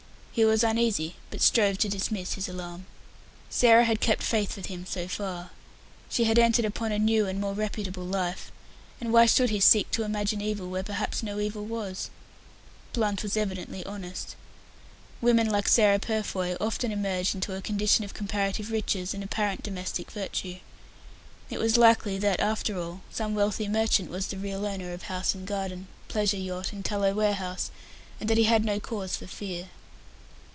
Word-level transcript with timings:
He 0.33 0.45
was 0.45 0.63
uneasy, 0.63 1.17
but 1.29 1.41
strove 1.41 1.77
to 1.79 1.89
dismiss 1.89 2.35
his 2.35 2.47
alarm. 2.47 2.85
Sarah 3.49 3.83
had 3.83 3.99
kept 3.99 4.23
faith 4.23 4.55
with 4.55 4.67
him 4.67 4.85
so 4.85 5.05
far. 5.09 5.49
She 6.09 6.23
had 6.23 6.39
entered 6.39 6.63
upon 6.63 6.93
a 6.93 6.97
new 6.97 7.25
and 7.27 7.41
more 7.41 7.53
reputable 7.53 8.05
life, 8.05 8.49
and 9.01 9.11
why 9.11 9.25
should 9.25 9.49
he 9.49 9.59
seek 9.59 9.91
to 9.91 10.03
imagine 10.03 10.39
evil 10.39 10.69
where 10.69 10.83
perhaps 10.83 11.21
no 11.21 11.41
evil 11.41 11.65
was? 11.65 12.09
Blunt 12.93 13.23
was 13.23 13.35
evidently 13.35 13.85
honest. 13.85 14.37
Women 15.19 15.49
like 15.49 15.67
Sarah 15.67 15.99
Purfoy 15.99 16.55
often 16.61 16.93
emerged 16.93 17.35
into 17.35 17.53
a 17.53 17.61
condition 17.61 18.05
of 18.05 18.13
comparative 18.13 18.71
riches 18.71 19.13
and 19.13 19.29
domestic 19.61 20.11
virtue. 20.11 20.59
It 21.49 21.59
was 21.59 21.75
likely 21.75 22.17
that, 22.19 22.39
after 22.39 22.79
all, 22.79 23.01
some 23.11 23.35
wealthy 23.35 23.67
merchant 23.67 24.09
was 24.09 24.27
the 24.27 24.37
real 24.37 24.65
owner 24.65 24.93
of 24.93 25.01
the 25.01 25.05
house 25.07 25.35
and 25.35 25.45
garden, 25.45 25.89
pleasure 26.07 26.37
yacht, 26.37 26.71
and 26.71 26.85
tallow 26.85 27.13
warehouse, 27.13 27.69
and 28.21 28.29
that 28.29 28.37
he 28.37 28.45
had 28.45 28.63
no 28.63 28.79
cause 28.79 29.17
for 29.17 29.27
fear. 29.27 29.67